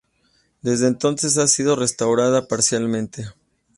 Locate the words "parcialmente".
2.47-3.27